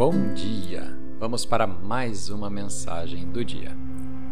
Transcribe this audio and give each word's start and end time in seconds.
Bom 0.00 0.32
dia! 0.32 0.96
Vamos 1.18 1.44
para 1.44 1.66
mais 1.66 2.30
uma 2.30 2.48
mensagem 2.48 3.30
do 3.30 3.44
dia. 3.44 3.76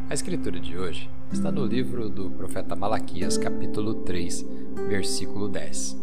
A 0.08 0.14
escritura 0.14 0.58
de 0.58 0.78
hoje 0.78 1.10
está 1.30 1.52
no 1.52 1.66
livro 1.66 2.08
do 2.08 2.30
profeta 2.30 2.74
Malaquias, 2.74 3.36
capítulo 3.36 3.96
3, 3.96 4.46
versículo 4.88 5.46
10. 5.46 5.94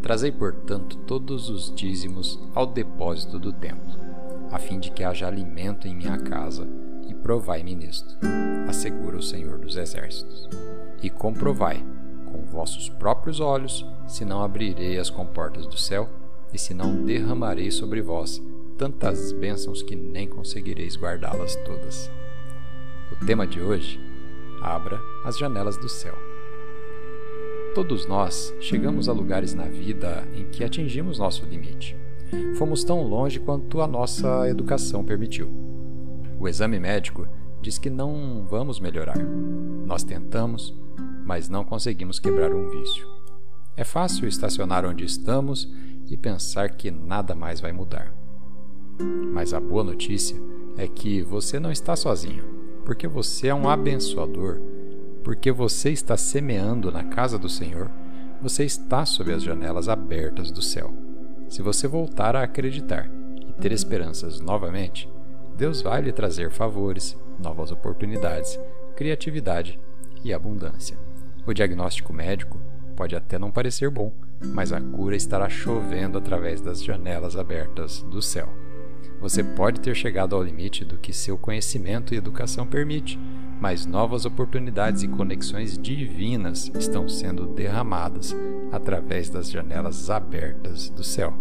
Trazei, 0.00 0.30
portanto, 0.30 0.96
todos 0.98 1.50
os 1.50 1.74
dízimos 1.74 2.38
ao 2.54 2.68
depósito 2.68 3.36
do 3.36 3.52
templo, 3.52 3.98
a 4.52 4.60
fim 4.60 4.78
de 4.78 4.92
que 4.92 5.02
haja 5.02 5.26
alimento 5.26 5.88
em 5.88 5.96
minha 5.96 6.16
casa, 6.16 6.64
e 7.08 7.14
provai-me 7.14 7.74
nisto, 7.74 8.16
assegura 8.68 9.16
o 9.16 9.22
Senhor 9.22 9.58
dos 9.58 9.76
Exércitos. 9.76 10.48
E 11.02 11.10
comprovai 11.10 11.84
com 12.26 12.44
vossos 12.44 12.88
próprios 12.88 13.40
olhos, 13.40 13.84
se 14.06 14.24
não 14.24 14.40
abrirei 14.40 15.00
as 15.00 15.10
comportas 15.10 15.66
do 15.66 15.76
céu, 15.76 16.08
e 16.54 16.58
se 16.58 16.72
não 16.72 17.04
derramarei 17.04 17.72
sobre 17.72 18.00
vós 18.00 18.40
tantas 18.78 19.32
bênçãos 19.32 19.82
que 19.82 19.96
nem 19.96 20.28
conseguireis 20.28 20.96
guardá-las 20.96 21.56
todas. 21.56 22.08
O 23.10 23.26
tema 23.26 23.44
de 23.44 23.60
hoje: 23.60 24.00
Abra 24.62 25.00
as 25.24 25.36
janelas 25.36 25.76
do 25.76 25.88
céu. 25.88 26.14
Todos 27.74 28.06
nós 28.06 28.54
chegamos 28.60 29.08
a 29.08 29.12
lugares 29.12 29.52
na 29.52 29.64
vida 29.64 30.26
em 30.34 30.44
que 30.44 30.64
atingimos 30.64 31.18
nosso 31.18 31.44
limite. 31.44 31.96
Fomos 32.56 32.84
tão 32.84 33.02
longe 33.02 33.40
quanto 33.40 33.80
a 33.80 33.86
nossa 33.86 34.48
educação 34.48 35.04
permitiu. 35.04 35.50
O 36.38 36.48
exame 36.48 36.78
médico 36.78 37.26
diz 37.60 37.78
que 37.78 37.90
não 37.90 38.46
vamos 38.48 38.78
melhorar. 38.78 39.18
Nós 39.86 40.04
tentamos, 40.04 40.74
mas 41.24 41.48
não 41.48 41.64
conseguimos 41.64 42.20
quebrar 42.20 42.54
um 42.54 42.68
vício. 42.68 43.08
É 43.76 43.84
fácil 43.84 44.28
estacionar 44.28 44.84
onde 44.84 45.04
estamos 45.04 45.68
e 46.08 46.16
pensar 46.16 46.70
que 46.70 46.90
nada 46.90 47.34
mais 47.34 47.60
vai 47.60 47.72
mudar. 47.72 48.17
Mas 49.32 49.54
a 49.54 49.60
boa 49.60 49.84
notícia 49.84 50.36
é 50.76 50.86
que 50.86 51.22
você 51.22 51.58
não 51.58 51.70
está 51.70 51.94
sozinho, 51.94 52.44
porque 52.84 53.06
você 53.06 53.48
é 53.48 53.54
um 53.54 53.68
abençoador, 53.68 54.60
porque 55.22 55.52
você 55.52 55.90
está 55.90 56.16
semeando 56.16 56.90
na 56.90 57.04
casa 57.04 57.38
do 57.38 57.48
Senhor, 57.48 57.90
você 58.40 58.64
está 58.64 59.04
sob 59.04 59.32
as 59.32 59.42
janelas 59.42 59.88
abertas 59.88 60.50
do 60.50 60.62
céu. 60.62 60.92
Se 61.48 61.62
você 61.62 61.88
voltar 61.88 62.36
a 62.36 62.42
acreditar 62.42 63.10
e 63.48 63.52
ter 63.52 63.72
esperanças 63.72 64.40
novamente, 64.40 65.08
Deus 65.56 65.82
vai 65.82 66.00
lhe 66.00 66.12
trazer 66.12 66.50
favores, 66.50 67.16
novas 67.38 67.72
oportunidades, 67.72 68.58
criatividade 68.94 69.78
e 70.22 70.32
abundância. 70.32 70.98
O 71.46 71.52
diagnóstico 71.52 72.12
médico 72.12 72.60
pode 72.94 73.16
até 73.16 73.38
não 73.38 73.50
parecer 73.50 73.90
bom, 73.90 74.12
mas 74.40 74.72
a 74.72 74.80
cura 74.80 75.16
estará 75.16 75.48
chovendo 75.48 76.18
através 76.18 76.60
das 76.60 76.82
janelas 76.82 77.36
abertas 77.36 78.02
do 78.02 78.20
céu. 78.20 78.48
Você 79.20 79.42
pode 79.42 79.80
ter 79.80 79.94
chegado 79.94 80.36
ao 80.36 80.42
limite 80.42 80.84
do 80.84 80.96
que 80.96 81.12
seu 81.12 81.36
conhecimento 81.36 82.14
e 82.14 82.16
educação 82.16 82.66
permite, 82.66 83.18
mas 83.60 83.84
novas 83.84 84.24
oportunidades 84.24 85.02
e 85.02 85.08
conexões 85.08 85.76
divinas 85.76 86.70
estão 86.78 87.08
sendo 87.08 87.46
derramadas 87.46 88.34
através 88.70 89.28
das 89.28 89.50
janelas 89.50 90.08
abertas 90.08 90.88
do 90.88 91.02
céu. 91.02 91.34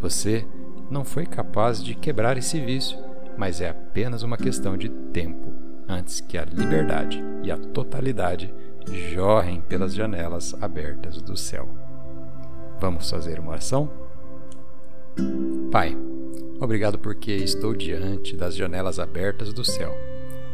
Você 0.00 0.46
não 0.88 1.04
foi 1.04 1.26
capaz 1.26 1.82
de 1.82 1.94
quebrar 1.94 2.38
esse 2.38 2.60
vício, 2.60 2.96
mas 3.36 3.60
é 3.60 3.68
apenas 3.68 4.22
uma 4.22 4.36
questão 4.36 4.76
de 4.76 4.88
tempo 4.88 5.52
antes 5.88 6.20
que 6.20 6.38
a 6.38 6.44
liberdade 6.44 7.22
e 7.42 7.50
a 7.50 7.58
totalidade 7.58 8.54
jorrem 9.12 9.60
pelas 9.60 9.92
janelas 9.92 10.54
abertas 10.62 11.20
do 11.20 11.36
céu. 11.36 11.68
Vamos 12.78 13.10
fazer 13.10 13.40
uma 13.40 13.50
oração? 13.50 13.90
Pai, 15.70 15.96
Obrigado 16.60 16.98
porque 16.98 17.32
estou 17.32 17.74
diante 17.74 18.36
das 18.36 18.54
janelas 18.54 18.98
abertas 18.98 19.50
do 19.50 19.64
céu. 19.64 19.96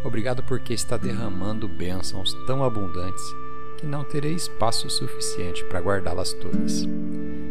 Obrigado 0.04 0.41
porque 0.44 0.72
está 0.72 0.97
derramando 0.97 1.66
bênçãos 1.66 2.32
tão 2.47 2.62
abundantes 2.62 3.25
que 3.76 3.86
não 3.86 4.04
terei 4.04 4.32
espaço 4.32 4.88
suficiente 4.88 5.64
para 5.64 5.81
guardá-las 5.81 6.32
todas. 6.32 6.84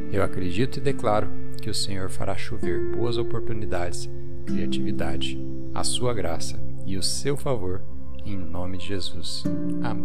Eu 0.09 0.24
acredito 0.24 0.78
e 0.78 0.81
declaro 0.81 1.28
que 1.62 1.69
o 1.69 1.74
Senhor 1.74 2.09
fará 2.09 2.35
chover 2.38 2.80
boas 2.96 3.18
oportunidades, 3.18 4.09
criatividade, 4.46 5.38
a 5.74 5.84
sua 5.84 6.13
graça 6.13 6.57
e 6.85 6.96
o 6.97 7.03
seu 7.03 7.35
favor, 7.35 7.81
em 8.25 8.38
nome 8.38 8.78
de 8.78 8.88
Jesus. 8.88 9.44
Amém. 9.84 10.05